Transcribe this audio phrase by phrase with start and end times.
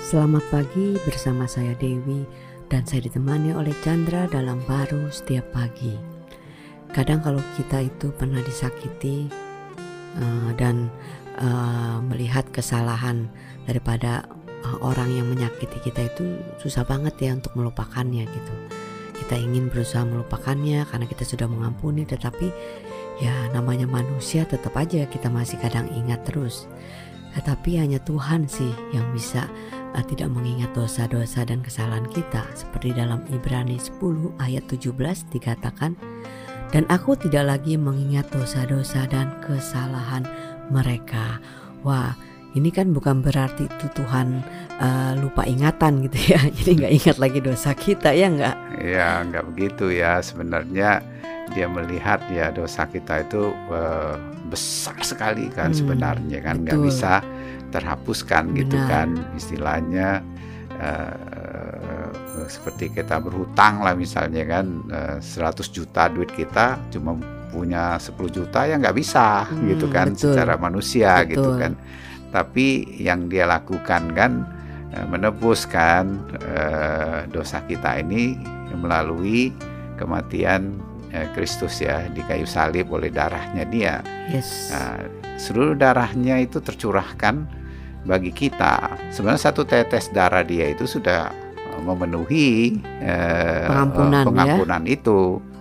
[0.00, 2.24] Selamat pagi bersama saya Dewi
[2.72, 5.92] dan saya ditemani oleh Chandra dalam baru setiap pagi.
[6.88, 9.28] Kadang kalau kita itu pernah disakiti
[10.16, 10.88] uh, dan
[11.36, 13.28] uh, melihat kesalahan
[13.68, 14.24] daripada
[14.64, 18.54] uh, orang yang menyakiti kita itu susah banget ya untuk melupakannya gitu.
[19.20, 22.48] Kita ingin berusaha melupakannya karena kita sudah mengampuni tetapi
[23.20, 26.64] ya namanya manusia tetap aja kita masih kadang ingat terus.
[27.36, 29.46] Tetapi hanya Tuhan sih yang bisa
[29.94, 34.94] uh, tidak mengingat dosa-dosa dan kesalahan kita seperti dalam Ibrani 10 ayat 17
[35.30, 35.94] dikatakan
[36.70, 40.22] dan aku tidak lagi mengingat dosa-dosa dan kesalahan
[40.70, 41.42] mereka.
[41.82, 42.14] Wah,
[42.54, 44.42] ini kan bukan berarti itu Tuhan
[44.78, 46.40] uh, lupa ingatan gitu ya.
[46.62, 48.56] Jadi nggak ingat lagi dosa kita ya nggak?
[48.82, 50.22] Ya nggak begitu ya.
[50.22, 51.02] Sebenarnya
[51.50, 54.16] dia melihat ya dosa kita itu uh,
[54.48, 57.22] besar sekali kan hmm, sebenarnya kan nggak bisa
[57.70, 60.22] terhapuskan gitu kan istilahnya
[60.78, 62.10] uh,
[62.50, 67.14] seperti kita berhutang lah misalnya kan uh, eh, 100 juta duit kita cuma
[67.54, 70.34] punya 10 juta ya nggak bisa hmm, gitu kan betul.
[70.34, 71.30] secara manusia betul.
[71.30, 71.72] gitu kan
[72.30, 74.46] tapi yang dia lakukan kan
[74.90, 76.18] menebuskan
[76.50, 78.34] uh, dosa kita ini
[78.74, 79.54] melalui
[79.94, 80.89] kematian
[81.34, 83.98] Kristus ya di kayu salib oleh darahnya dia.
[84.30, 84.70] Yes.
[84.70, 85.02] Nah,
[85.40, 87.48] seluruh darahnya itu tercurahkan
[88.04, 94.92] bagi kita sebenarnya satu tetes darah dia itu sudah eh, memenuhi eh, pengampunan, pengampunan ya?
[94.96, 95.20] itu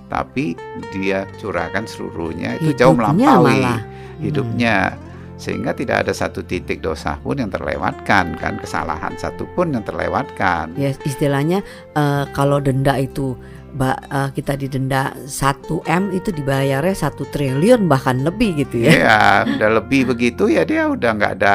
[0.10, 0.58] tapi
[0.96, 3.82] dia curahkan seluruhnya itu hidupnya jauh melampaui malah.
[4.24, 5.00] hidupnya hmm.
[5.38, 10.74] sehingga tidak ada satu titik dosa pun yang terlewatkan kan kesalahan satu pun yang terlewatkan
[10.80, 11.62] ya istilahnya
[11.94, 13.36] uh, kalau denda itu
[13.78, 19.70] uh, kita didenda 1 m itu dibayarnya satu triliun bahkan lebih gitu ya ya udah
[19.84, 21.54] lebih begitu ya dia udah nggak ada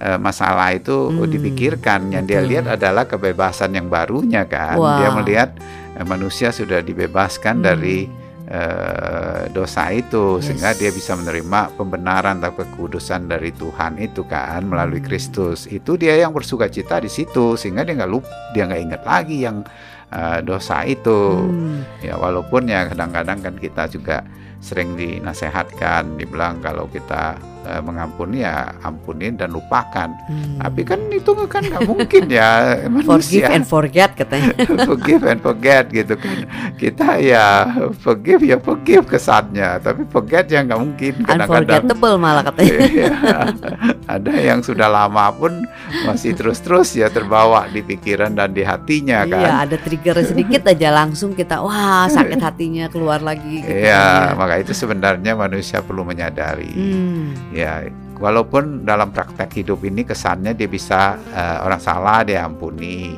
[0.00, 2.00] uh, masalah itu hmm, dipikirkan.
[2.12, 2.32] Yang betul.
[2.32, 4.76] dia lihat adalah kebebasan yang barunya kan.
[4.76, 5.00] Wow.
[5.00, 5.50] Dia melihat
[5.96, 7.64] uh, manusia sudah dibebaskan hmm.
[7.64, 7.98] dari
[8.50, 10.50] uh, dosa itu yes.
[10.50, 15.08] sehingga dia bisa menerima pembenaran atau kekudusan dari Tuhan itu kan melalui hmm.
[15.08, 15.64] Kristus.
[15.68, 19.36] Itu dia yang bersuka cita di situ sehingga dia nggak lupa, dia nggak ingat lagi
[19.44, 19.64] yang
[20.12, 21.46] uh, dosa itu.
[21.46, 21.82] Hmm.
[22.02, 24.22] Ya walaupun ya kadang-kadang kan kita juga
[24.60, 30.08] sering dinasehatkan dibilang kalau kita uh, mengampuni ya ampunin dan lupakan.
[30.26, 30.58] Hmm.
[30.62, 32.48] tapi kan itu kan nggak mungkin ya
[32.92, 33.10] manusia.
[33.10, 34.54] forgive and forget katanya.
[34.88, 36.46] Forgive and forget gitu kan.
[36.78, 37.66] Kita ya
[37.98, 41.12] forgive ya forgive kesannya tapi forget ya nggak mungkin.
[41.26, 42.78] Unforgettable malah katanya.
[42.96, 43.52] Ya,
[44.06, 45.66] ada yang sudah lama pun
[46.06, 49.42] masih terus-terus ya terbawa di pikiran dan di hatinya iya, kan.
[49.42, 54.32] iya ada trigger sedikit aja langsung kita wah sakit hatinya keluar lagi gitu iya kan,
[54.32, 54.38] ya.
[54.38, 56.72] maka itu sebenarnya manusia perlu menyadari.
[56.72, 57.34] Hmm.
[57.56, 57.88] Ya
[58.20, 63.16] walaupun dalam praktek hidup ini kesannya dia bisa uh, orang salah dia ampuni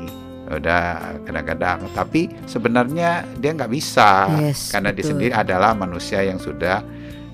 [0.48, 4.96] udah kadang-kadang tapi sebenarnya dia nggak bisa yes, karena betul.
[4.96, 6.80] dia sendiri adalah manusia yang sudah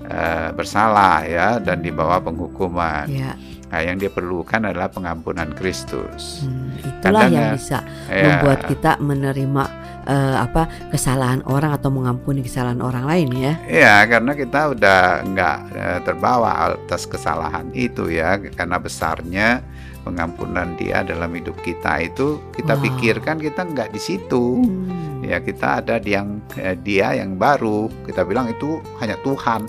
[0.09, 3.07] uh, bersalah ya dan di bawah penghukuman.
[3.07, 3.33] Ya.
[3.71, 6.45] Nah, yang dia perlukan adalah pengampunan Kristus.
[6.45, 9.63] Hmm, itulah Kadang, yang bisa ya, membuat kita menerima
[10.05, 13.53] uh, apa kesalahan orang atau mengampuni kesalahan orang lain ya.
[13.65, 19.59] Iya, karena kita udah nggak uh, terbawa atas kesalahan itu ya, karena besarnya
[20.05, 22.83] pengampunan dia dalam hidup kita itu kita wow.
[22.85, 24.61] pikirkan kita nggak di situ.
[24.61, 25.25] Hmm.
[25.25, 27.89] Ya kita ada di yang eh, dia yang baru.
[28.05, 29.65] Kita bilang itu hanya Tuhan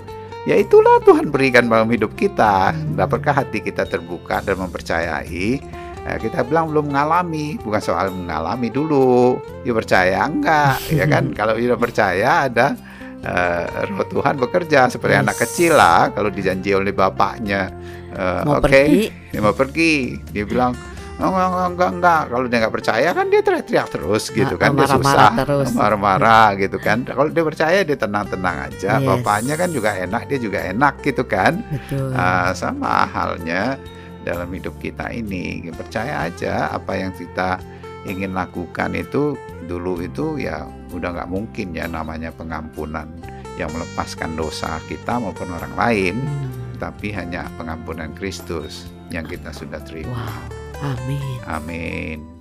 [0.47, 2.71] ya itulah Tuhan berikan dalam hidup kita.
[2.95, 5.59] Dapatkah hati kita terbuka dan mempercayai?
[6.07, 9.43] Eh, kita bilang belum mengalami, bukan soal mengalami dulu.
[9.67, 11.29] Ya percaya enggak, ya kan?
[11.37, 12.79] Kalau sudah percaya ada
[13.27, 15.23] uh, roh Tuhan bekerja seperti yes.
[15.27, 16.15] anak kecil lah.
[16.15, 17.67] Kalau dijanji oleh bapaknya,
[18.15, 19.11] uh, oke, okay,
[19.43, 20.71] mau pergi, dia bilang
[21.17, 22.21] Oh, enggak, enggak, enggak.
[22.29, 25.29] Kalau dia nggak percaya kan dia teriak-teriak terus gitu nah, kan, dia susah,
[25.73, 27.01] marah-marah gitu kan.
[27.09, 29.01] Kalau dia percaya dia tenang-tenang aja.
[29.01, 29.05] Yes.
[29.05, 31.57] Bapaknya kan juga enak, dia juga enak gitu kan.
[31.73, 32.13] Betul.
[32.13, 33.81] Uh, sama halnya
[34.21, 37.57] dalam hidup kita ini, percaya aja apa yang kita
[38.05, 39.33] ingin lakukan itu
[39.65, 43.09] dulu itu ya udah nggak mungkin ya namanya pengampunan
[43.57, 46.77] yang melepaskan dosa kita maupun orang lain, hmm.
[46.77, 50.13] tapi hanya pengampunan Kristus yang kita sudah terima.
[50.13, 50.56] Wow.
[50.81, 51.39] Amin.
[51.47, 52.36] Amin.